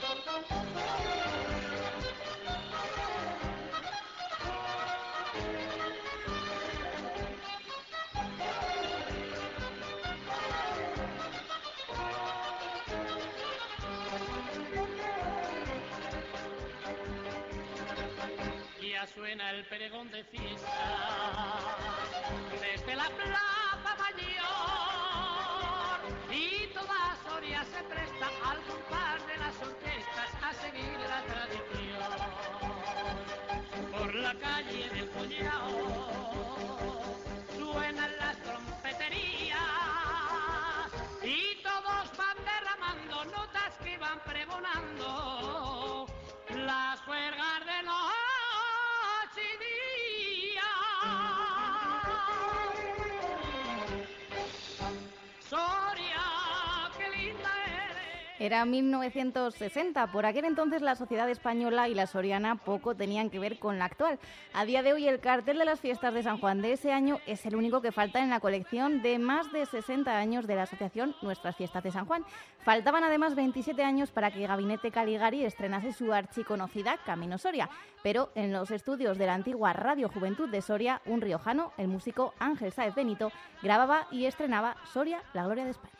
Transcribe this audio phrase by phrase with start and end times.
[0.00, 0.63] Thank you.
[31.08, 32.12] La tradición.
[33.92, 35.70] Por la calle del Collao
[37.58, 39.58] suenan las trompeterías
[41.22, 45.43] y todos van derramando notas que van pregonando
[58.40, 60.08] Era 1960.
[60.08, 63.84] Por aquel entonces la sociedad española y la soriana poco tenían que ver con la
[63.84, 64.18] actual.
[64.52, 67.20] A día de hoy el cartel de las fiestas de San Juan de ese año
[67.26, 70.64] es el único que falta en la colección de más de 60 años de la
[70.64, 72.24] asociación Nuestras Fiestas de San Juan.
[72.64, 77.70] Faltaban además 27 años para que Gabinete Caligari estrenase su archiconocida Camino Soria.
[78.02, 82.34] Pero en los estudios de la antigua Radio Juventud de Soria, un riojano, el músico
[82.40, 83.30] Ángel Sáez Benito,
[83.62, 85.92] grababa y estrenaba Soria, la gloria de España.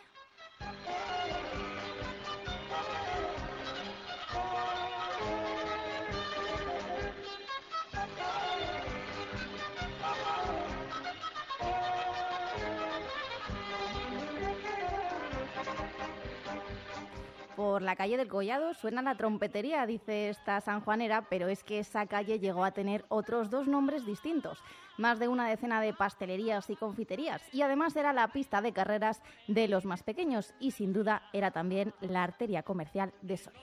[17.64, 22.04] Por la calle del Collado suena la trompetería, dice esta sanjuanera, pero es que esa
[22.04, 24.62] calle llegó a tener otros dos nombres distintos,
[24.98, 29.22] más de una decena de pastelerías y confiterías, y además era la pista de carreras
[29.48, 33.62] de los más pequeños, y sin duda era también la arteria comercial de Soria.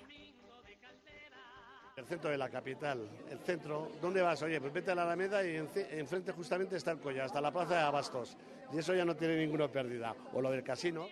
[1.95, 4.41] El centro de la capital, el centro, ¿dónde vas?
[4.41, 7.75] Oye, pues vete a la Alameda y enfrente justamente está el Collado, hasta la plaza
[7.75, 8.35] de Abastos.
[8.73, 10.15] Y eso ya no tiene ninguna pérdida.
[10.33, 11.05] O lo del casino.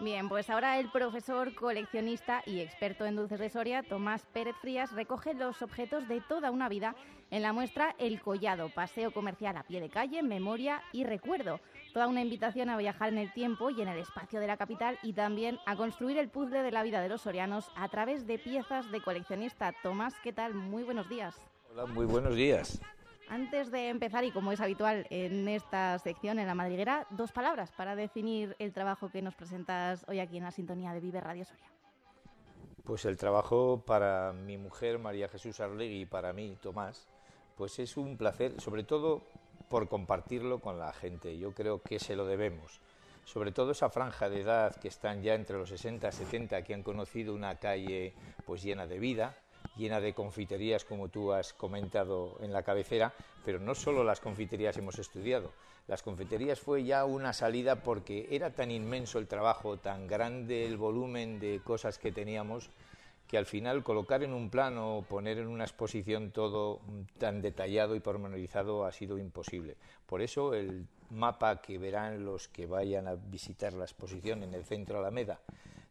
[0.00, 4.90] Bien, pues ahora el profesor, coleccionista y experto en dulces de Soria, Tomás Pérez Frías,
[4.92, 6.94] recoge los objetos de toda una vida
[7.30, 11.60] en la muestra El Collado, paseo comercial a pie de calle, memoria y recuerdo.
[11.92, 14.98] Toda una invitación a viajar en el tiempo y en el espacio de la capital
[15.02, 18.38] y también a construir el puzzle de la vida de los sorianos a través de
[18.38, 19.74] piezas de coleccionista.
[19.82, 20.54] Tomás, ¿qué tal?
[20.54, 21.36] Muy buenos días.
[21.70, 22.80] Hola, muy buenos días.
[23.30, 27.70] Antes de empezar, y como es habitual en esta sección, en la madriguera, dos palabras
[27.70, 31.44] para definir el trabajo que nos presentas hoy aquí en la sintonía de Vive Radio
[31.44, 31.70] Soria.
[32.82, 37.06] Pues el trabajo para mi mujer María Jesús Arlegui y para mí, Tomás,
[37.56, 39.22] pues es un placer, sobre todo
[39.68, 41.38] por compartirlo con la gente.
[41.38, 42.80] Yo creo que se lo debemos.
[43.24, 46.74] Sobre todo esa franja de edad que están ya entre los 60 y 70, que
[46.74, 48.12] han conocido una calle
[48.44, 49.36] pues llena de vida,
[49.80, 53.12] llena de confiterías, como tú has comentado en la cabecera,
[53.44, 55.50] pero no solo las confiterías hemos estudiado.
[55.88, 60.76] Las confiterías fue ya una salida porque era tan inmenso el trabajo, tan grande el
[60.76, 62.70] volumen de cosas que teníamos,
[63.26, 66.80] que al final colocar en un plano, poner en una exposición todo
[67.18, 69.76] tan detallado y pormenorizado ha sido imposible.
[70.06, 74.64] Por eso el mapa que verán los que vayan a visitar la exposición en el
[74.64, 75.40] centro Alameda,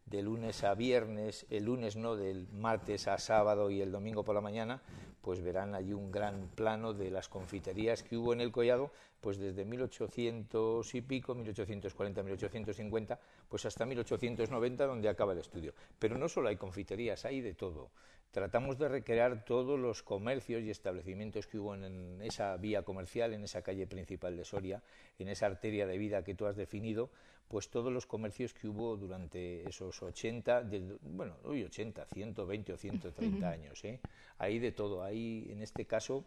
[0.09, 4.35] de lunes a viernes, el lunes no, del martes a sábado y el domingo por
[4.35, 4.81] la mañana,
[5.21, 9.37] pues verán allí un gran plano de las confiterías que hubo en el Collado, pues
[9.37, 15.73] desde 1800 y pico, 1840, 1850, pues hasta 1890, donde acaba el estudio.
[15.99, 17.91] Pero no solo hay confiterías, hay de todo.
[18.31, 23.43] Tratamos de recrear todos los comercios y establecimientos que hubo en esa vía comercial, en
[23.43, 24.83] esa calle principal de Soria,
[25.17, 27.09] en esa arteria de vida que tú has definido,
[27.49, 32.77] pues todos los comercios que hubo durante esos 80, del- bueno, hoy 80, 120 o
[32.77, 33.83] 130 años.
[33.83, 33.99] ¿eh?
[34.37, 35.03] Hay de todo.
[35.03, 36.23] Hay, en este caso,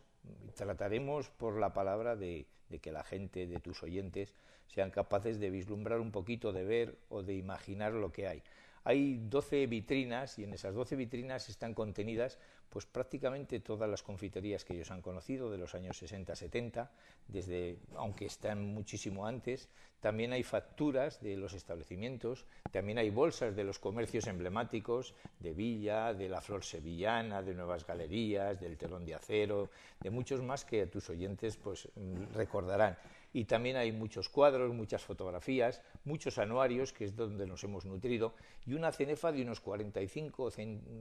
[0.55, 4.35] trataremos por la palabra de, de que la gente, de tus oyentes,
[4.67, 8.43] sean capaces de vislumbrar un poquito, de ver o de imaginar lo que hay.
[8.85, 12.39] Hay 12 vitrinas y en esas 12 vitrinas están contenidas
[12.73, 16.89] pues prácticamente todas las confiterías que ellos han conocido de los años 60-70,
[17.29, 19.69] desde aunque están muchísimo antes,
[20.01, 26.15] también hay facturas de los establecimientos, también hay bolsas de los comercios emblemáticos de Villa,
[26.15, 29.69] de la Flor Sevillana, de Nuevas Galerías, del Telón de Acero,
[30.01, 32.97] de muchos más que a tus oyentes pues mm, recordarán.
[33.33, 38.35] Y también hay muchos cuadros, muchas fotografías, muchos anuarios, que es donde nos hemos nutrido,
[38.67, 40.51] y una cenefa de unos 45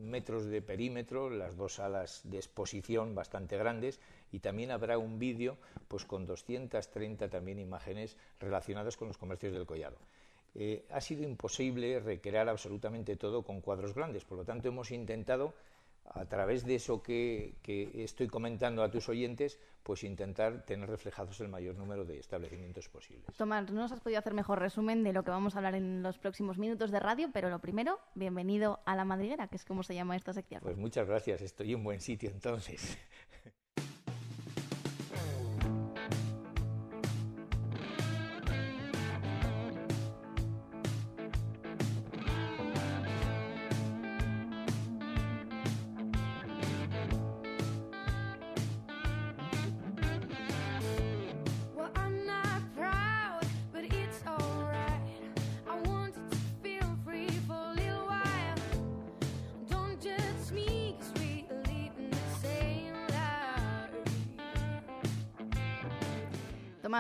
[0.03, 3.99] metros de perímetro, las dos salas de exposición bastante grandes,
[4.31, 5.57] y también habrá un vídeo
[5.87, 9.97] pues con 230 también imágenes relacionadas con los comercios del collado.
[10.53, 15.53] Eh, ha sido imposible recrear absolutamente todo con cuadros grandes, por lo tanto hemos intentado
[16.13, 17.55] a través de eso que,
[17.95, 23.35] estoy comentando a tus oyentes, pues intentar tener reflejados el mayor número de establecimientos posibles.
[23.35, 26.03] Tomás, no nos has podido hacer mejor resumen de lo que vamos a hablar en
[26.03, 29.83] los próximos minutos de radio, pero lo primero, bienvenido a La Madriguera, que es como
[29.83, 30.61] se llama esta sección.
[30.61, 32.97] Pues muchas gracias, estoy en buen sitio entonces.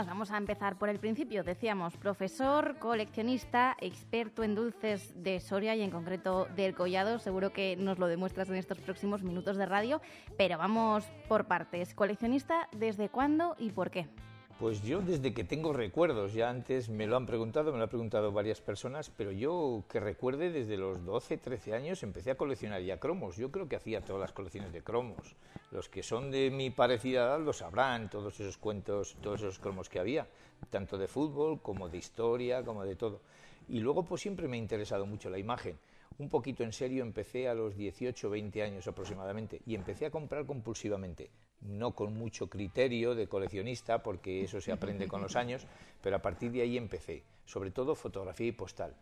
[0.07, 1.43] Vamos a empezar por el principio.
[1.43, 7.19] Decíamos, profesor, coleccionista, experto en dulces de Soria y en concreto del Collado.
[7.19, 10.01] Seguro que nos lo demuestras en estos próximos minutos de radio,
[10.37, 11.93] pero vamos por partes.
[11.93, 14.07] ¿Coleccionista desde cuándo y por qué?
[14.61, 17.89] Pues yo desde que tengo recuerdos, ya antes me lo han preguntado, me lo han
[17.89, 22.79] preguntado varias personas, pero yo que recuerde desde los 12, 13 años empecé a coleccionar
[22.83, 23.37] ya cromos.
[23.37, 25.35] Yo creo que hacía todas las colecciones de cromos.
[25.71, 29.89] Los que son de mi parecida edad lo sabrán, todos esos cuentos, todos esos cromos
[29.89, 30.27] que había,
[30.69, 33.21] tanto de fútbol como de historia, como de todo.
[33.67, 35.79] Y luego pues siempre me ha interesado mucho la imagen.
[36.19, 40.45] Un poquito en serio empecé a los 18, 20 años aproximadamente y empecé a comprar
[40.45, 41.31] compulsivamente
[41.61, 45.65] no con mucho criterio de coleccionista, porque eso se aprende con los años,
[46.01, 48.95] pero a partir de ahí empecé, sobre todo fotografía y postal.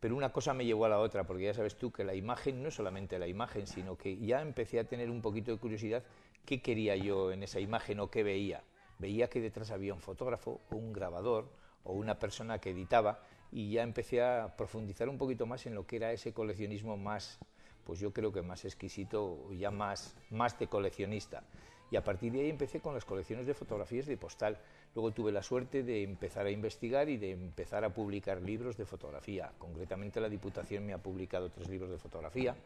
[0.00, 2.62] Pero una cosa me llevó a la otra, porque ya sabes tú que la imagen
[2.62, 6.02] no es solamente la imagen, sino que ya empecé a tener un poquito de curiosidad
[6.44, 8.62] qué quería yo en esa imagen o qué veía.
[8.98, 11.50] Veía que detrás había un fotógrafo o un grabador
[11.84, 15.86] o una persona que editaba y ya empecé a profundizar un poquito más en lo
[15.86, 17.38] que era ese coleccionismo más,
[17.84, 21.44] pues yo creo que más exquisito, ya más, más de coleccionista
[21.92, 24.56] y a partir de ahí empecé con las colecciones de fotografías de postal.
[24.94, 28.86] Luego tuve la suerte de empezar a investigar y de empezar a publicar libros de
[28.86, 29.52] fotografía.
[29.58, 32.56] Concretamente la Diputación me ha publicado tres libros de fotografía.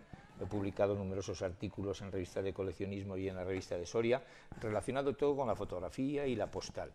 [0.40, 4.22] He publicado numerosos artículos en revistas de coleccionismo y en la revista de Soria,
[4.60, 6.92] relacionado todo con la fotografía y la postal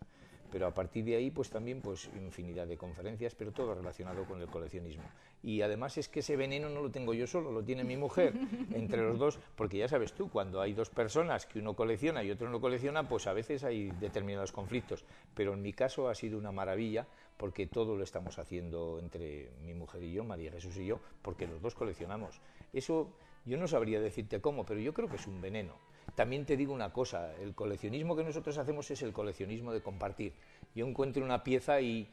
[0.52, 4.40] pero a partir de ahí pues también pues infinidad de conferencias, pero todo relacionado con
[4.40, 5.02] el coleccionismo.
[5.42, 8.34] Y además es que ese veneno no lo tengo yo solo, lo tiene mi mujer,
[8.74, 12.30] entre los dos, porque ya sabes tú, cuando hay dos personas que uno colecciona y
[12.30, 15.04] otro no colecciona, pues a veces hay determinados conflictos,
[15.34, 17.06] pero en mi caso ha sido una maravilla
[17.38, 21.46] porque todo lo estamos haciendo entre mi mujer y yo, María Jesús y yo, porque
[21.46, 22.40] los dos coleccionamos.
[22.72, 23.10] Eso
[23.44, 25.74] yo no sabría decirte cómo, pero yo creo que es un veneno.
[26.14, 30.32] También te digo una cosa, el coleccionismo que nosotros hacemos es el coleccionismo de compartir.
[30.74, 32.06] Yo encuentro una pieza y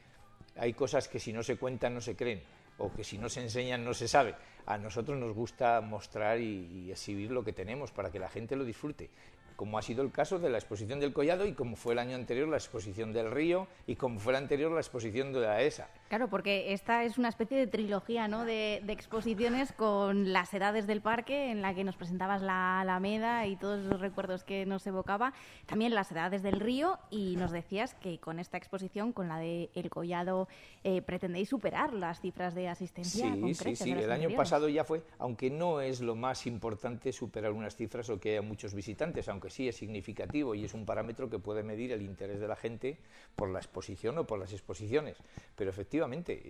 [0.56, 2.42] hay cosas que si no se cuentan no se creen,
[2.78, 4.36] o que si no se enseñan no se sabe.
[4.66, 8.64] A nosotros nos gusta mostrar y, exhibir lo que tenemos para que la gente lo
[8.64, 9.10] disfrute
[9.56, 12.16] como ha sido el caso de la exposición del Collado y como fue el año
[12.16, 15.90] anterior la exposición del Río y como fue la anterior la exposición de la ESA.
[16.10, 18.44] Claro, porque esta es una especie de trilogía ¿no?
[18.44, 23.56] de, exposiciones con las edades del parque en la que nos presentabas la Alameda y
[23.56, 25.34] todos los recuerdos que nos evocaba,
[25.68, 29.70] también las edades del río y nos decías que con esta exposición, con la de
[29.76, 30.48] El Collado,
[30.84, 33.32] eh, pretendéis superar las cifras de asistencia.
[33.32, 37.52] Sí, sí, sí, el año pasado ya fue, aunque no es lo más importante superar
[37.52, 41.30] unas cifras o que haya muchos visitantes, aunque sí es significativo y es un parámetro
[41.30, 42.98] que puede medir el interés de la gente
[43.36, 45.16] por la exposición o por las exposiciones.
[45.56, 45.99] Pero efectivamente,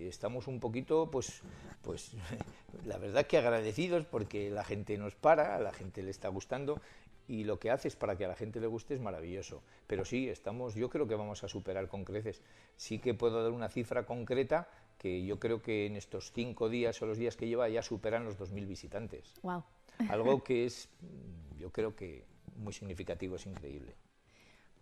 [0.08, 1.42] estamos un poquito, pues,
[1.82, 2.12] pues
[2.84, 6.80] la verdad que agradecidos porque la gente nos para, a la gente le está gustando
[7.28, 9.62] y lo que haces para que a la gente le guste es maravilloso.
[9.86, 12.42] Pero sí, estamos, yo creo que vamos a superar con creces.
[12.76, 17.00] Sí que puedo dar una cifra concreta que yo creo que en estos cinco días
[17.00, 19.34] o los días que lleva ya superan los 2.000 visitantes.
[19.42, 19.64] Wow.
[20.08, 20.88] Algo que es,
[21.56, 22.24] yo creo que
[22.56, 23.94] muy significativo, es increíble.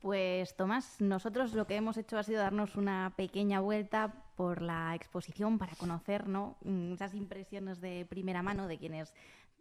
[0.01, 4.95] Pues Tomás, nosotros lo que hemos hecho ha sido darnos una pequeña vuelta por la
[4.95, 6.57] exposición para conocer ¿no?
[6.63, 9.13] Mm, esas impresiones de primera mano de quienes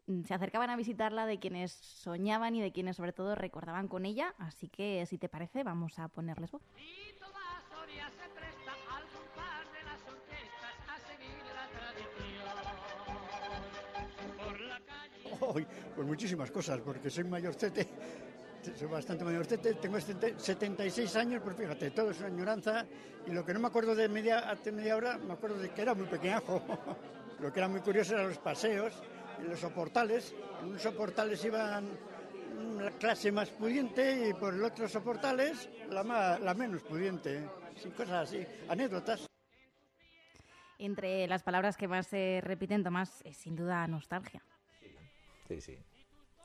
[0.05, 4.05] mm, se acercaban a visitarla, de quienes soñaban y de quienes sobre todo recordaban con
[4.05, 4.35] ella.
[4.37, 6.61] Así que si te parece, vamos a ponerles voz.
[15.39, 15.65] Hoy,
[15.95, 17.87] pues muchísimas cosas, porque soy mayorcete
[18.75, 19.45] soy bastante mayor.
[19.47, 22.85] Tengo 76 años, pues fíjate, todo es una añoranza.
[23.25, 25.81] Y lo que no me acuerdo de media, hace media hora, me acuerdo de que
[25.81, 26.61] era muy pequeñajo.
[27.39, 28.93] lo que era muy curioso eran los paseos,
[29.39, 30.33] en los soportales.
[30.61, 31.89] En unos soportales iban
[32.77, 37.47] la clase más pudiente y por el otro soportales la, la menos pudiente.
[37.75, 39.27] Sin cosas así, anécdotas.
[40.79, 44.43] Entre las palabras que más se repiten, Tomás, es sin duda nostalgia.
[45.47, 45.77] Sí, sí.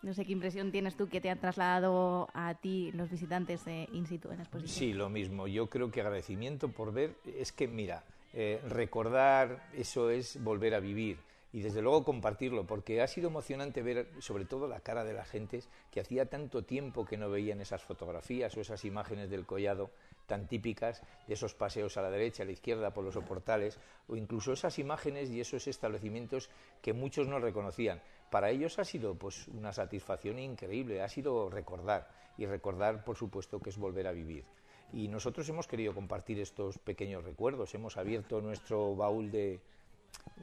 [0.02, 3.88] No sé qué impresión tienes tú que te han trasladado a ti los visitantes de
[3.92, 4.76] in situ en la exposición.
[4.76, 5.46] Sí, lo mismo.
[5.46, 7.14] Yo creo que agradecimiento por ver.
[7.24, 11.18] Es que, mira, eh, recordar eso es volver a vivir
[11.52, 15.24] y desde luego compartirlo, porque ha sido emocionante ver sobre todo la cara de la
[15.24, 19.90] gente que hacía tanto tiempo que no veían esas fotografías o esas imágenes del collado
[20.26, 23.78] tan típicas de esos paseos a la derecha, a la izquierda, por los soportales,
[24.08, 26.48] o incluso esas imágenes y esos establecimientos
[26.80, 28.00] que muchos no reconocían.
[28.32, 32.08] Para ellos ha sido pues una satisfacción increíble, ha sido recordar,
[32.38, 34.46] y recordar, por supuesto, que es volver a vivir.
[34.90, 39.60] Y nosotros hemos querido compartir estos pequeños recuerdos, hemos abierto nuestro baúl de,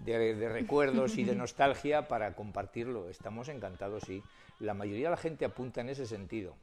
[0.05, 3.09] de, recuerdos y de nostalgia para compartirlo.
[3.09, 4.21] Estamos encantados, sí.
[4.59, 6.53] La mayoría de la gente apunta en ese sentido.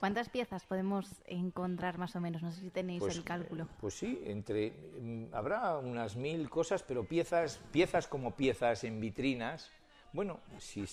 [0.00, 2.42] ¿Cuántas piezas podemos encontrar más o menos?
[2.42, 3.68] No sé si tenéis pues, el cálculo.
[3.80, 9.70] Pues sí, entre mm, habrá unas mil cosas, pero piezas, piezas como piezas en vitrinas.
[10.12, 10.86] Bueno, si,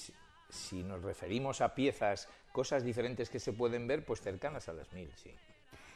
[0.50, 4.92] si nos referimos a piezas, cosas diferentes que se pueden ver, pues cercanas a las
[4.94, 5.32] mil, sí.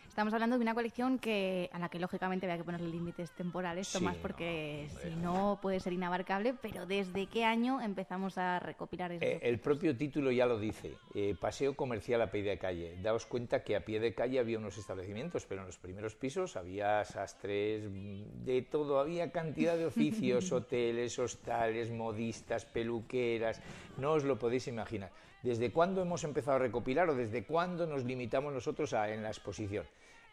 [0.09, 3.89] Estamos hablando de una colección que a la que lógicamente había que ponerle límites temporales,
[3.91, 9.23] Tomás, porque si no puede ser inabarcable, pero ¿desde qué año empezamos a recopilar eso?
[9.23, 12.97] Eh, el propio título ya lo dice, eh, Paseo Comercial a pie de calle.
[13.01, 16.57] Daos cuenta que a pie de calle había unos establecimientos, pero en los primeros pisos
[16.57, 23.61] había sastres, de todo, había cantidad de oficios, hoteles, hostales, modistas, peluqueras,
[23.97, 25.11] no os lo podéis imaginar.
[25.41, 29.29] ¿Desde cuándo hemos empezado a recopilar o desde cuándo nos limitamos nosotros a, en la
[29.29, 29.85] exposición?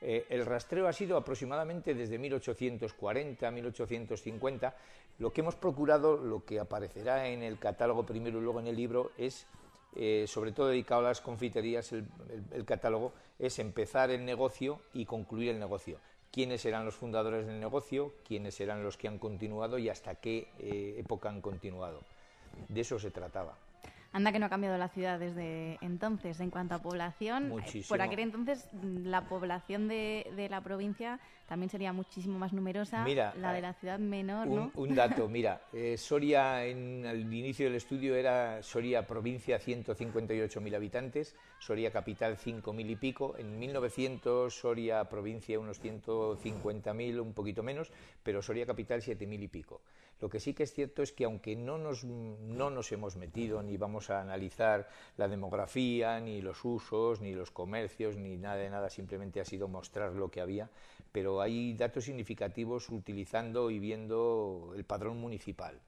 [0.03, 4.77] Eh, el rastreo ha sido aproximadamente desde 1840, 1850.
[5.19, 8.77] Lo que hemos procurado, lo que aparecerá en el catálogo primero y luego en el
[8.77, 9.47] libro, es,
[9.95, 15.51] eh, sobre todo dedicado a las confiterías, el, catálogo, es empezar el negocio y concluir
[15.51, 15.99] el negocio.
[16.31, 20.49] Quiénes eran los fundadores del negocio, quiénes eran los que han continuado y hasta qué
[20.59, 22.01] eh, época han continuado.
[22.69, 23.57] De eso se trataba.
[24.17, 27.51] Anda que no ha cambiado la ciudad desde entonces en cuanto a población.
[27.51, 27.89] Muchísimo.
[27.89, 33.05] Por aquel entonces la población de, de la provincia también sería muchísimo más numerosa.
[33.05, 37.67] Mira, la de la ciudad menor, un, un dato, mira, eh, Soria en el inicio
[37.67, 43.35] del estudio era Soria provincia 158.000 habitantes, Soria capital 5.000 y pico.
[43.37, 47.93] En 1900 Soria provincia unos 150.000, un poquito menos,
[48.23, 49.83] pero Soria capital 7.000 y pico.
[50.21, 53.63] Lo que sí que es cierto es que aunque no nos, no nos hemos metido
[53.63, 58.71] ni vamos a analizar la demografía, ni los usos, ni los comercios, ni nada de
[58.71, 60.71] nada, simplemente ha sido mostrar lo que había,
[61.13, 65.81] pero hay datos significativos utilizando y viendo el padrón municipal.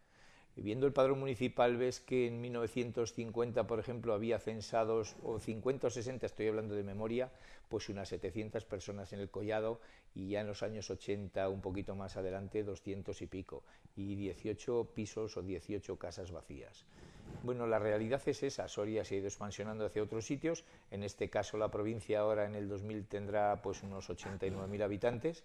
[0.60, 5.90] Viendo el padrón municipal ves que en 1950, por ejemplo, había censados, o 50 o
[5.90, 7.30] 60, estoy hablando de memoria,
[7.68, 9.80] pues unas 700 personas en el collado
[10.14, 13.62] y ya en los años 80, un poquito más adelante, 200 y pico,
[13.96, 16.84] y 18 pisos o 18 casas vacías.
[17.42, 21.28] Bueno, la realidad es esa, Soria se ha ido expansionando hacia otros sitios, en este
[21.30, 25.44] caso la provincia ahora en el 2000 tendrá pues unos 89.000 habitantes,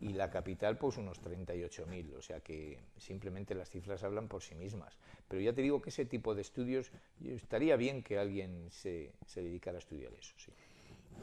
[0.00, 4.54] y la capital pues unos 38.000, o sea que simplemente las cifras hablan por sí
[4.54, 4.98] mismas.
[5.28, 6.90] Pero ya te digo que ese tipo de estudios,
[7.24, 10.34] estaría bien que alguien se, se dedicara a estudiar eso.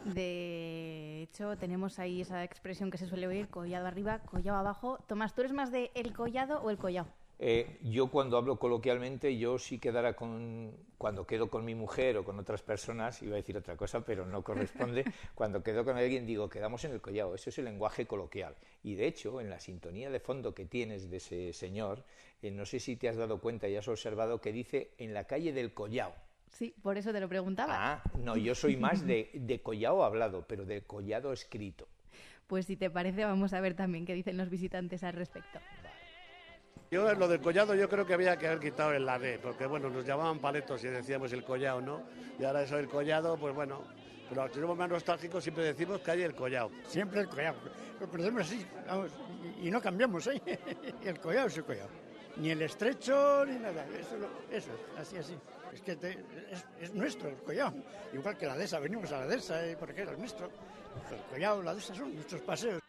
[0.05, 4.97] De hecho, tenemos ahí esa expresión que se suele oír, collado arriba, collado abajo.
[5.07, 7.07] Tomás, ¿tú eres más de el collado o el collado?
[7.43, 12.23] Eh, yo cuando hablo coloquialmente, yo sí quedara con, cuando quedo con mi mujer o
[12.23, 16.27] con otras personas, iba a decir otra cosa, pero no corresponde, cuando quedo con alguien
[16.27, 18.55] digo, quedamos en el collado, eso es el lenguaje coloquial.
[18.83, 22.03] Y de hecho, en la sintonía de fondo que tienes de ese señor,
[22.43, 25.23] eh, no sé si te has dado cuenta y has observado que dice en la
[25.23, 26.13] calle del collado.
[26.51, 27.73] Sí, por eso te lo preguntaba.
[27.75, 31.87] Ah, no, yo soy más de, de collado hablado, pero de collado escrito.
[32.47, 35.59] Pues si te parece, vamos a ver también qué dicen los visitantes al respecto.
[36.91, 39.65] Yo lo del collado yo creo que había que haber quitado el la D, porque
[39.65, 42.01] bueno, nos llamaban paletos y decíamos el collado, ¿no?
[42.37, 43.81] Y ahora eso del collado, pues bueno,
[44.27, 46.69] pero si somos más nostálgicos siempre decimos que hay el collado.
[46.85, 47.55] Siempre el collado,
[47.97, 49.13] lo ponemos así, vamos,
[49.63, 50.41] y, no cambiamos, ¿eh?
[51.05, 51.89] el collado es el collado.
[52.35, 54.17] Ni el estrecho ni nada, eso,
[54.51, 55.37] eso así, así.
[55.73, 55.97] Es que
[56.79, 57.75] es, nuestro el collado,
[58.13, 59.77] igual que la dehesa, venimos a la dehesa, ¿eh?
[59.79, 60.49] porque era nuestro.
[61.09, 62.81] El collado, la dehesa son nuestros paseos.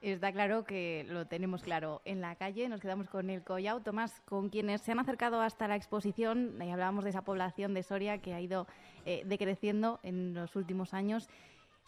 [0.00, 2.68] Está claro que lo tenemos claro en la calle.
[2.68, 3.80] Nos quedamos con el Collao.
[3.80, 8.18] Tomás, con quienes se han acercado hasta la exposición, hablábamos de esa población de Soria
[8.18, 8.68] que ha ido
[9.06, 11.28] eh, decreciendo en los últimos años.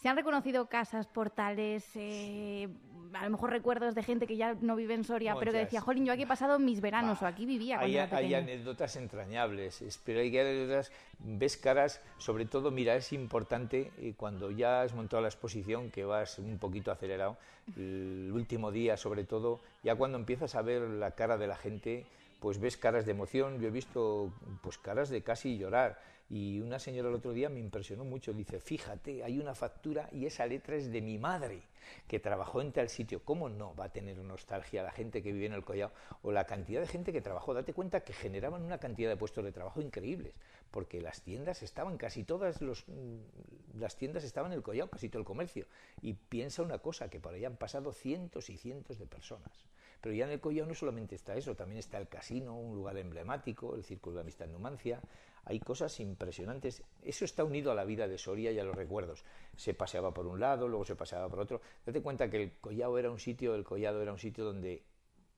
[0.01, 2.69] Se han reconocido casas, portales, eh,
[3.13, 5.83] a lo mejor recuerdos de gente que ya no vive en Soria, pero que decía,
[5.83, 8.97] jolín, yo aquí he pasado mis veranos o aquí vivía cuando hay, era hay anécdotas
[8.97, 14.95] entrañables, pero hay anécdotas, ves caras, sobre todo, mira, es importante eh, cuando ya has
[14.95, 17.37] montado la exposición, que vas un poquito acelerado,
[17.77, 22.07] el último día sobre todo, ya cuando empiezas a ver la cara de la gente,
[22.41, 25.99] pues ves caras de emoción, yo he visto pues caras de casi llorar
[26.31, 28.33] y una señora el otro día me impresionó mucho.
[28.33, 31.63] Dice, fíjate, hay una factura y esa letra es de mi madre,
[32.07, 33.25] que trabajó en tal sitio.
[33.25, 35.91] ¿Cómo no va a tener nostalgia la gente que vive en el Collao?
[36.23, 37.53] O la cantidad de gente que trabajó.
[37.53, 40.33] Date cuenta que generaban una cantidad de puestos de trabajo increíbles,
[40.71, 45.19] porque las tiendas estaban, casi todas mm, las tiendas estaban en el Collao, casi todo
[45.19, 45.67] el comercio.
[46.01, 49.65] Y piensa una cosa, que por ahí han pasado cientos y cientos de personas.
[50.01, 52.97] Pero ya en el Collao no solamente está eso, también está el casino, un lugar
[52.99, 55.01] emblemático, el Círculo de Amistad Numancia,
[55.45, 56.83] hay cosas impresionantes.
[57.03, 59.25] Eso está unido a la vida de Soria y a los recuerdos.
[59.57, 61.61] Se paseaba por un lado, luego se paseaba por otro.
[61.85, 64.83] Date cuenta que el Collado era un sitio, el Collado era un sitio donde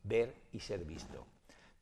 [0.02, 1.26] ver y ser visto.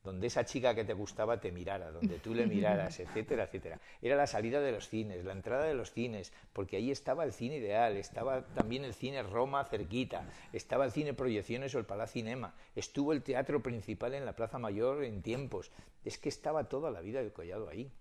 [0.02, 3.80] Donde esa chica que te gustaba te mirara, donde tú le miraras, etcétera, etcétera.
[4.00, 7.34] Era la salida de los cines, la entrada de los cines, porque ahí estaba el
[7.34, 10.24] cine ideal, estaba también el cine Roma cerquita,
[10.54, 15.04] estaba el cine Proyecciones o el Palacinema, estuvo el teatro principal en la Plaza Mayor
[15.04, 15.70] en tiempos.
[16.02, 17.92] Es que estaba toda la vida del Collado ahí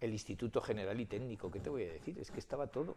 [0.00, 1.50] el Instituto General y Técnico.
[1.50, 2.18] ¿Qué te voy a decir?
[2.18, 2.96] Es que estaba todo.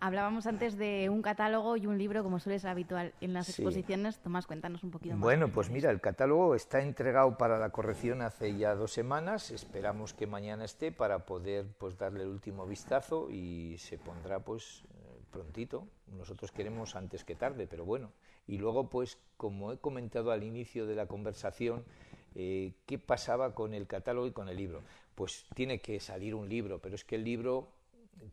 [0.00, 4.18] Hablábamos antes de un catálogo y un libro, como suele ser habitual en las exposiciones.
[4.18, 5.22] Tomás, cuéntanos un poquito más.
[5.22, 9.52] Bueno, pues mira, el catálogo está entregado para la corrección hace ya dos semanas.
[9.52, 14.84] Esperamos que mañana esté para poder pues darle el último vistazo y se pondrá pues
[15.32, 15.88] prontito.
[16.06, 18.12] Nosotros queremos antes que tarde, pero bueno.
[18.46, 21.84] Y luego, pues, como he comentado al inicio de la conversación,
[22.34, 24.82] eh, ¿qué pasaba con el catálogo y con el libro?
[25.14, 27.68] pues tiene que salir un libro, pero es que el libro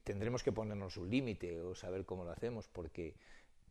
[0.04, 3.16] tendremos que ponernos un límite o saber cómo lo hacemos, porque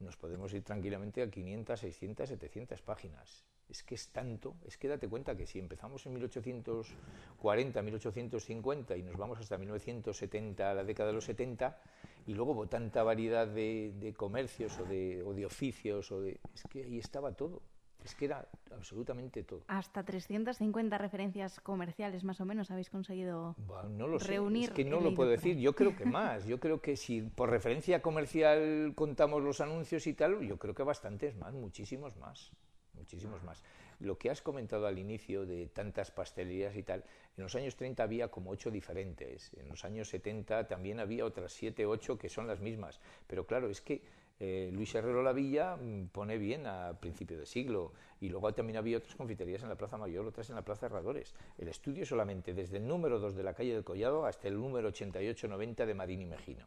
[0.01, 3.45] nos podemos ir tranquilamente a 500, 600, 700 páginas.
[3.69, 9.03] Es que es tanto, es que date cuenta que si empezamos en 1840, 1850 y
[9.03, 11.79] nos vamos hasta 1970, la década de los 70,
[12.27, 16.63] y luego hubo tanta variedad de, comercios o de, o de oficios, o de, es
[16.71, 17.61] que ahí estaba todo.
[18.09, 19.65] Es que era absolutamente todo.
[19.69, 23.55] Hasta 350 referencias comerciales más o menos habéis conseguido
[23.91, 24.71] no lo reunir.
[24.71, 25.59] Es que no lo puedo decir.
[25.59, 26.47] Yo creo que más.
[26.47, 30.83] Yo creo que si por referencia comercial contamos los anuncios y tal, yo creo que
[30.83, 32.51] bastantes más, muchísimos más.
[32.95, 33.63] Muchísimos más.
[34.01, 37.05] Lo que has comentado al inicio de tantas pastelerías y tal,
[37.37, 39.53] en los años 30 había como ocho diferentes.
[39.55, 43.01] En los años 70 también había otras siete, ocho que son las mismas.
[43.27, 44.03] Pero claro, es que
[44.41, 48.99] eh, Luis Herrero Lavilla mm, pone bien a principio de siglo y luego también había
[48.99, 51.35] otras confiterías en la Plaza Mayor, otras en la Plaza Herradores.
[51.59, 54.91] El estudio solamente desde el número 2 de la calle del Collado hasta el número
[54.91, 56.67] 88-90 de Marín y Mejino.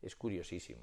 [0.00, 0.82] Es curiosísimo.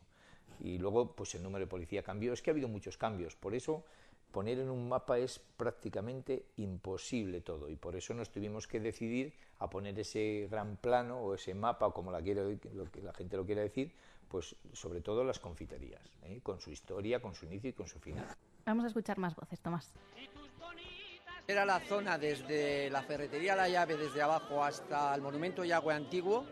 [0.61, 2.33] Y luego, pues el número de policía cambió.
[2.33, 3.35] Es que ha habido muchos cambios.
[3.35, 3.83] Por eso,
[4.31, 7.69] poner en un mapa es prácticamente imposible todo.
[7.69, 11.91] Y por eso nos tuvimos que decidir a poner ese gran plano o ese mapa,
[11.91, 13.91] como la, la gente lo quiera decir,
[14.29, 16.39] pues sobre todo las confiterías, ¿eh?
[16.41, 18.25] con su historia, con su inicio y con su final.
[18.65, 19.91] Vamos a escuchar más voces, Tomás.
[21.47, 26.45] Era la zona desde la ferretería La Llave, desde abajo hasta el monumento Yagüe Antiguo.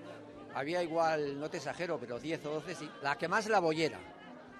[0.55, 2.89] Había igual, no te exagero, pero 10 o 12 sí.
[3.03, 3.99] La que más la bollera,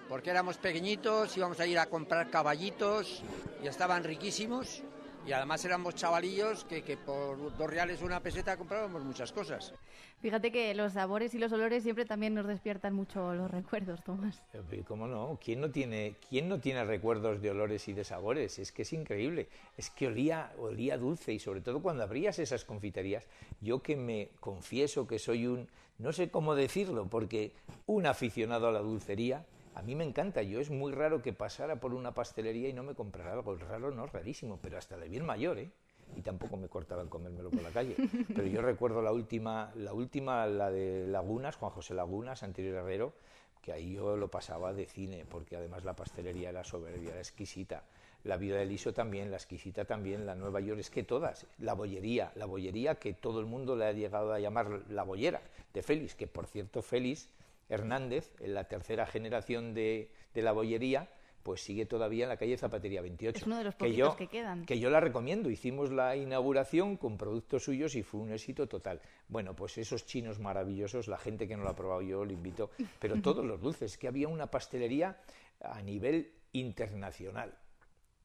[0.08, 3.24] porque éramos pequeñitos, íbamos a ir a comprar caballitos
[3.64, 4.84] y estaban riquísimos
[5.28, 9.74] y además éramos chavalillos que, que por dos reales una peseta comprábamos muchas cosas.
[10.22, 14.42] Fíjate que los sabores y los olores siempre también nos despiertan mucho los recuerdos, Tomás.
[14.54, 15.38] Eh, ¿Cómo no?
[15.44, 18.58] ¿Quién no tiene, quién no tiene recuerdos de olores y de sabores?
[18.58, 19.50] Es que es increíble.
[19.78, 23.26] Es que olía, olía dulce y sobre todo cuando abrías esas confiterías,
[23.62, 25.68] yo que me confieso que soy un,
[26.00, 27.52] no sé cómo decirlo, porque
[27.86, 29.46] un aficionado a la dulcería,
[29.78, 32.82] a mí me encanta, yo es muy raro que pasara por una pastelería y no
[32.82, 35.70] me comprara algo, raro no, rarísimo, pero hasta de bien mayor, ¿eh?
[36.16, 37.96] Y tampoco me cortaban comérmelo por la calle.
[38.36, 43.14] Pero yo recuerdo la última, la última, la de Lagunas, Juan José Lagunas, anterior Herrero,
[43.62, 47.84] que ahí yo lo pasaba de cine, porque además la pastelería era soberbia, era exquisita.
[48.24, 51.46] La vida de Liso también, la exquisita también, la Nueva York, es que todas.
[51.60, 55.42] La bollería, la bollería que todo el mundo le ha llegado a llamar la bollera
[55.74, 57.30] de Félix, que por cierto Félix
[57.70, 61.10] Hernández, en la tercera generación de, la bollería,
[61.44, 63.38] pues sigue todavía en la calle Zapatería 28.
[63.38, 64.66] Es uno de los que yo, que quedan.
[64.66, 65.50] Que yo la recomiendo.
[65.50, 69.02] Hicimos la inauguración con productos suyos y fue un éxito total.
[69.28, 72.72] Bueno, pues esos chinos maravillosos, la gente que no lo ha probado yo, lo invito.
[73.00, 75.20] Pero todos los dulces, que había una pastelería
[75.62, 77.58] a nivel internacional.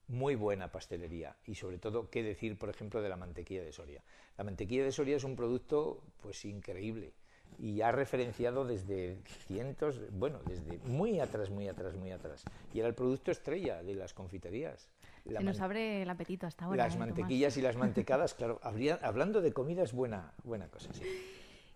[0.08, 4.02] Muy buena pastelería y sobre todo, qué decir, por ejemplo, de la mantequilla de Soria.
[4.36, 7.14] La mantequilla de Soria es un producto pues increíble
[7.58, 12.44] y ha referenciado desde cientos, bueno, desde muy atrás, muy atrás, muy atrás.
[12.72, 14.88] Y era el producto estrella de las confiterías.
[15.24, 16.84] La Se nos abre el apetito hasta ahora.
[16.84, 18.60] Las ¿eh, mantequillas y las mantecadas, claro,
[19.02, 21.02] hablando de comida es buena, buena cosa, sí.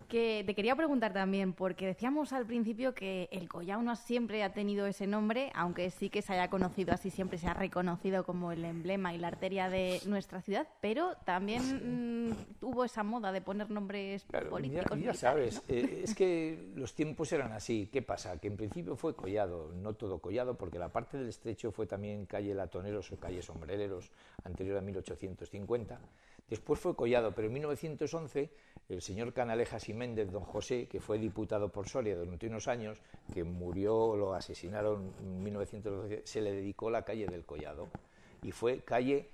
[0.09, 4.53] Que te quería preguntar también, porque decíamos al principio que el collao no siempre ha
[4.53, 8.53] tenido ese nombre, aunque sí que se haya conocido así, siempre se ha reconocido como
[8.53, 13.41] el emblema y la arteria de nuestra ciudad, pero también mm, tuvo esa moda de
[13.41, 14.97] poner nombres políticos.
[15.01, 17.89] Ya, sabes, eh, es que los tiempos eran así.
[17.93, 18.39] ¿Qué pasa?
[18.39, 22.27] Que en principio fue collado, no todo collado, porque la parte del estrecho fue también
[22.27, 24.13] calle Latoneros o calle Sombrereros,
[24.45, 25.99] anterior a 1850
[26.49, 28.51] Después fue Collado, pero en 1911
[28.89, 33.03] el señor Canalejas y Méndez, don José, que fue diputado por Soria durante unos años,
[33.35, 37.89] que murió, lo asesinaron en 1912, se le dedicó la calle del Collado.
[38.43, 39.29] Y fue calle,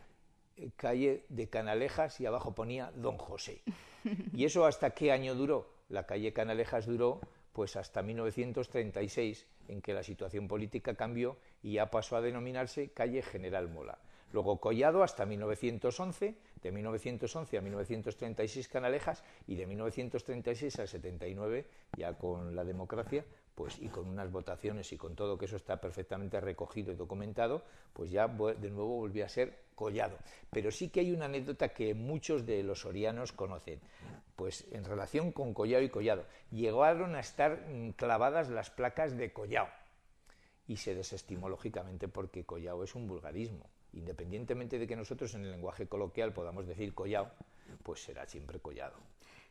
[0.57, 3.61] eh, calle de Canalejas y abajo ponía don José.
[4.33, 5.69] ¿Y eso hasta qué año duró?
[5.91, 7.21] La calle Canalejas duró
[7.53, 13.21] pues hasta 1936, en que la situación política cambió y ya pasó a denominarse calle
[13.21, 13.99] General Mola.
[14.33, 21.67] Luego Collado hasta 1911, de 1911 a 1936 Canalejas y de 1936 al 79
[21.97, 25.81] ya con la democracia pues y con unas votaciones y con todo que eso está
[25.81, 30.17] perfectamente recogido y documentado, pues ya de nuevo volvió a ser Collado.
[30.51, 33.81] Pero sí que hay una anécdota que muchos de los orianos conocen,
[34.37, 36.25] pues en relación con Collado y Collado.
[36.51, 39.69] Llegaron a estar mm, clavadas las placas de Collao
[40.67, 45.51] y se desestimó lógicamente porque Collao es un vulgarismo independientemente de que nosotros en el
[45.51, 47.33] lenguaje coloquial podamos decir collado,
[47.83, 48.97] pues será siempre collado.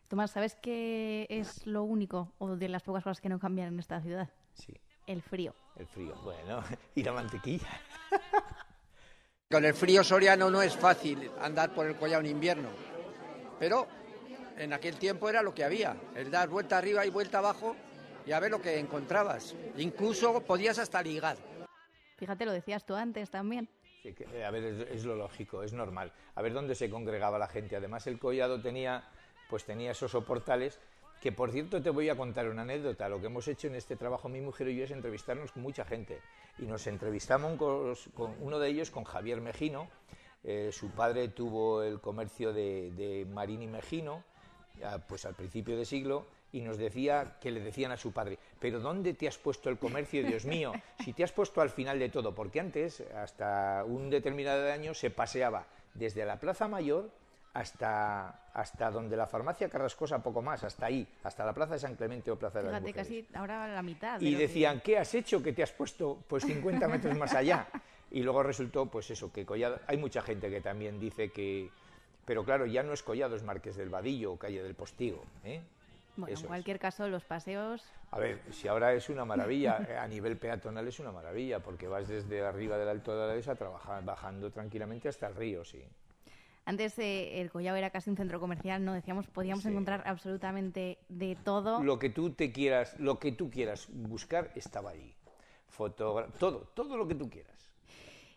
[0.08, 3.80] Tomás, ¿sabes qué es lo único o de las pocas cosas que no cambian en
[3.80, 4.30] esta ciudad?
[4.54, 4.74] Sí.
[5.08, 5.56] El frío.
[5.78, 6.64] El frío, bueno,
[6.96, 7.70] y la mantequilla.
[9.50, 12.70] Con el frío soriano no es fácil andar por el collado en invierno,
[13.60, 13.88] pero
[14.58, 17.76] en aquel tiempo era lo que había, el dar vuelta arriba y vuelta abajo
[18.26, 19.56] y a ver lo que encontrabas.
[19.78, 21.38] Incluso podías hasta ligar.
[22.18, 23.68] Fíjate, lo decías tú antes también.
[24.04, 26.12] Eh, a ver, es, lo lógico, es normal.
[26.36, 27.76] A ver dónde se congregaba la gente.
[27.76, 29.04] Además, el collado tenía,
[29.50, 30.80] pues tenía esos soportales
[31.22, 33.08] que, por cierto, te voy a contar una anécdota.
[33.10, 35.86] Lo que hemos hecho en este trabajo, mi mujer y yo, es entrevistarnos con mucha
[35.86, 36.20] gente.
[36.58, 39.88] Y nos entrevistamos con, uno de ellos, con Javier Mejino.
[40.44, 44.24] Eh, su padre tuvo el comercio de, de Marín y Mejino,
[45.08, 48.80] pues al principio de siglo, y nos decía que le decían a su padre, pero
[48.80, 50.74] ¿dónde te has puesto el comercio, Dios mío?
[51.04, 55.10] Si te has puesto al final de todo, porque antes, hasta un determinado año, se
[55.10, 57.10] paseaba desde la Plaza Mayor
[57.54, 61.96] hasta, hasta donde la farmacia Carrascosa, poco más, hasta ahí, hasta la Plaza de San
[61.96, 64.20] Clemente o Plaza de las casi ahora la mitad.
[64.22, 67.68] y decían, ¿qué has hecho que te has puesto pues 50 metros más allá?
[68.12, 69.80] Y luego resultó, pues eso, que Collado...
[69.88, 71.70] Hay mucha gente que también dice que...
[72.26, 75.62] Pero claro, ya no es Collado, es Márquez del Vadillo o Calle del Postigo, ¿eh?
[76.16, 77.84] Bueno, en cualquier caso, los paseos.
[78.12, 81.88] A ver, si ahora es una maravilla, eh, a nivel peatonal es una maravilla, porque
[81.88, 83.56] vas desde arriba del Alto de la Dehesa
[84.04, 85.84] bajando tranquilamente hasta el río, sí.
[86.66, 91.36] Antes eh, el Collao era casi un centro comercial, no decíamos podíamos encontrar absolutamente de
[91.36, 91.82] todo.
[91.82, 95.16] Lo que tú te quieras, lo que tú quieras buscar estaba ahí.
[95.68, 97.71] Fotogra todo, todo lo que tú quieras.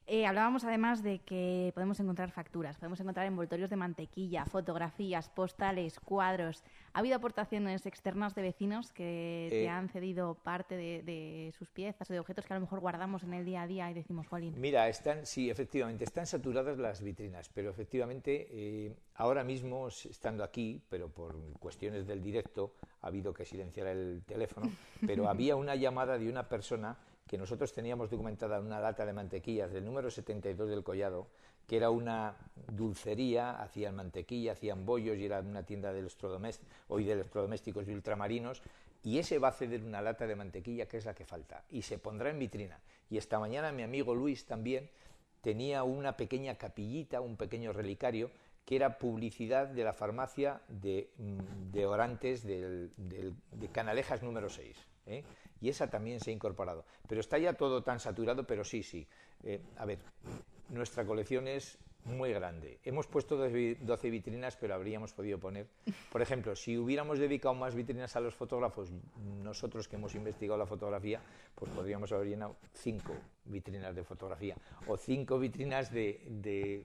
[0.06, 5.98] Eh, hablábamos además de que podemos encontrar facturas, podemos encontrar envoltorios de mantequilla, fotografías, postales,
[5.98, 6.62] cuadros.
[6.92, 12.10] ¿Ha habido aportaciones externas de vecinos que te eh, han cedido parte de, sus piezas
[12.10, 14.26] o de objetos que a lo mejor guardamos en el día a día y decimos,
[14.26, 14.54] jolín?
[14.60, 20.82] Mira, están, sí, efectivamente, están saturadas las vitrinas, pero efectivamente eh, ahora mismo, estando aquí,
[20.90, 24.70] pero por cuestiones del directo, ha habido que silenciar el teléfono,
[25.06, 29.72] pero había una llamada de una persona que nosotros teníamos documentada una lata de mantequillas
[29.72, 31.28] del número 72 del Collado,
[31.66, 32.36] que era una
[32.70, 38.62] dulcería, hacían mantequilla, hacían bollos y era una tienda de electrodomésticos, hoy de y ultramarines,
[39.02, 41.82] y ese va a ceder una lata de mantequilla que es la que falta, y
[41.82, 42.78] se pondrá en vitrina.
[43.08, 44.90] Y esta mañana mi amigo Luis también
[45.40, 48.30] tenía una pequeña capillita, un pequeño relicario,
[48.66, 52.90] que era publicidad de la farmacia de, mm, Orantes de
[53.72, 54.76] Canalejas número 6
[55.60, 56.84] y esa también se ha incorporado.
[57.08, 59.06] Pero está ya todo tan saturado, pero sí, sí.
[59.42, 59.98] Eh, a ver,
[60.68, 62.78] nuestra colección es muy grande.
[62.84, 65.66] Hemos puesto 12 vitrinas, pero habríamos podido poner,
[66.12, 68.90] por ejemplo, si hubiéramos dedicado más vitrinas a los fotógrafos,
[69.42, 71.20] nosotros que hemos investigado la fotografía,
[71.54, 73.14] pues podríamos haber llenado cinco
[73.46, 76.84] vitrinas de fotografía o cinco vitrinas de,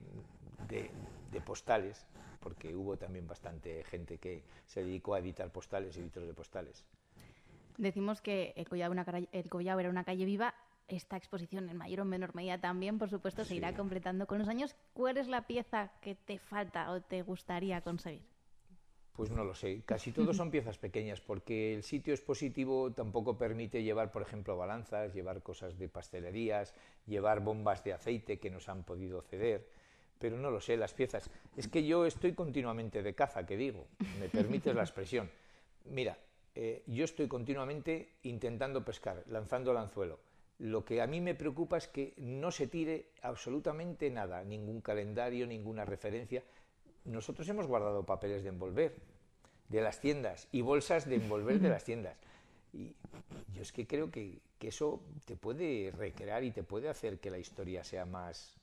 [1.44, 2.06] postales,
[2.40, 6.84] porque hubo también bastante gente que se dedicó a editar postales y de postales.
[7.80, 8.92] Decimos que el Collado,
[9.80, 10.54] era una calle viva.
[10.86, 14.48] esta exposición en mayor o menor medida también, por supuesto, se irá completando con los
[14.48, 14.74] años.
[14.92, 18.22] ¿Cuál es la pieza que te falta o te gustaría conseguir?
[19.12, 23.82] Pues no lo sé, casi todos son piezas pequeñas porque el sitio expositivo tampoco permite
[23.82, 26.74] llevar, por ejemplo, balanzas, llevar cosas de pastelerías,
[27.06, 29.66] llevar bombas de aceite que nos han podido ceder,
[30.18, 31.30] pero no lo sé, las piezas.
[31.56, 33.86] Es que yo estoy continuamente de caza, que digo,
[34.18, 35.30] me permites la expresión.
[35.86, 36.18] Mira,
[36.54, 40.18] eh, yo estoy continuamente intentando pescar, lanzando el anzuelo.
[40.58, 45.46] Lo que a mí me preocupa es que no se tire absolutamente nada, ningún calendario,
[45.46, 46.42] ninguna referencia.
[47.04, 48.94] Nosotros hemos guardado papeles de envolver
[49.68, 52.16] de las tiendas y bolsas de envolver de las tiendas.
[52.72, 52.94] Y
[53.54, 57.30] yo es que creo que, que eso te puede recrear y te puede hacer que
[57.30, 58.60] la historia sea más,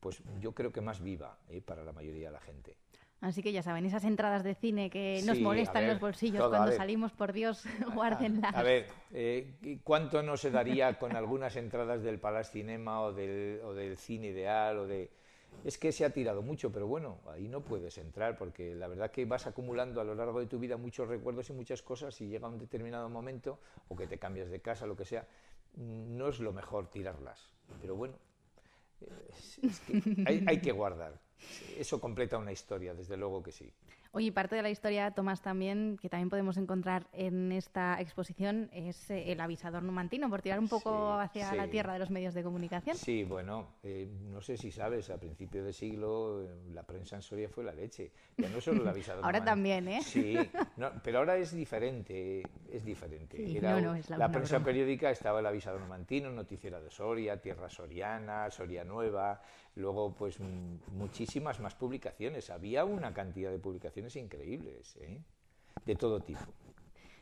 [0.00, 1.60] pues yo creo que más viva ¿eh?
[1.60, 2.76] para la mayoría de la gente.
[3.20, 7.12] Así que ya saben, esas entradas de cine que nos molestan los bolsillos cuando salimos,
[7.12, 8.54] por Dios, guárdenlas.
[8.54, 13.60] A, ver, eh, ¿cuánto no se daría con algunas entradas del Palace Cinema o del,
[13.62, 15.10] o del Cine Ideal o de...
[15.64, 19.10] Es que se ha tirado mucho, pero bueno, ahí no puedes entrar porque la verdad
[19.10, 22.28] que vas acumulando a lo largo de tu vida muchos recuerdos y muchas cosas y
[22.28, 25.26] llega un determinado momento o que te cambias de casa, lo que sea,
[25.76, 27.52] no es lo mejor tirarlas.
[27.82, 28.14] Pero bueno,
[29.60, 31.18] es, que hay que guardar
[31.78, 33.70] eso completa una historia, desde luego que sí.
[34.12, 39.08] Oye, parte de la historia, Tomás, también, que también podemos encontrar en esta exposición, es
[39.08, 42.42] eh, el avisador numantino, por tirar un poco hacia la tierra de los medios de
[42.42, 42.96] comunicación.
[42.96, 47.22] Sí, bueno, eh, no sé si sabes, a principio de siglo eh, la prensa en
[47.22, 48.10] Soria fue la leche.
[48.36, 50.02] Ya no solo el avisador Ahora también, ¿eh?
[50.02, 50.36] Sí,
[51.04, 53.38] pero ahora es diferente, es diferente.
[54.08, 59.40] la, prensa periódica estaba el avisador numantino, Noticiera de Soria, Tierra Soriana, Soria Nueva,
[59.76, 62.50] luego pues muchísimas más publicaciones.
[62.50, 65.20] Había una cantidad de publicaciones increíbles, ¿eh?
[65.84, 66.40] de todo tipo.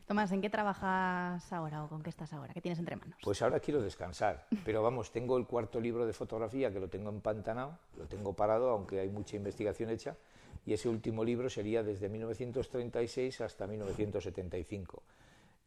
[0.06, 2.54] Tomás, ¿en qué trabajas ahora o con qué estás ahora?
[2.54, 3.18] ¿Qué tienes entre manos?
[3.22, 7.10] Pues ahora quiero descansar, pero vamos, tengo el cuarto libro de fotografía que lo tengo
[7.10, 10.16] empantanado, lo tengo parado, aunque hay mucha investigación hecha,
[10.64, 15.02] y ese último libro sería desde 1936 hasta 1975.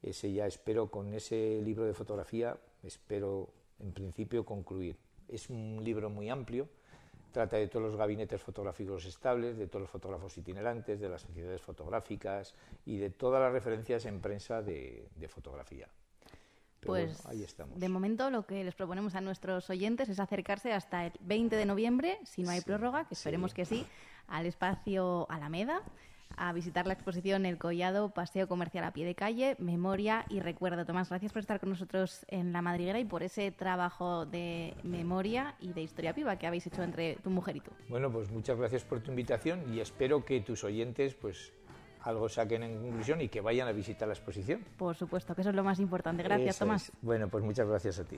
[0.02, 4.97] Ese ya espero, con ese libro de fotografía, espero en principio concluir.
[5.28, 6.67] Es un libro muy amplio,
[7.32, 11.62] trata de todos los gabinetes fotográficos estables, de todos los fotógrafos itinerantes, de las sociedades
[11.62, 12.54] fotográficas
[12.86, 15.88] y de todas las referencias en prensa de, fotografía.
[16.82, 17.80] pues ahí estamos.
[17.80, 21.65] de momento lo que les proponemos a nuestros oyentes es acercarse hasta el 20 de
[21.65, 23.86] noviembre, si no hay prórroga, que esperemos que sí,
[24.28, 25.84] al espacio Alameda
[26.42, 30.86] a visitar la exposición El Collado, Paseo Comercial a pie de calle, Memoria y Recuerdo.
[30.86, 35.56] Tomás, gracias por estar con nosotros en La Madriguera y por ese trabajo de memoria
[35.60, 37.70] y de historia viva que habéis hecho entre tu mujer y tú.
[37.90, 41.54] Bueno, pues muchas gracias por tu invitación y espero que tus oyentes pues
[42.02, 44.66] algo saquen en conclusión y que vayan a visitar la exposición.
[44.78, 46.24] Por supuesto, que eso es lo más importante.
[46.24, 46.92] Gracias, Tomás.
[47.04, 48.18] Bueno, pues muchas gracias a ti.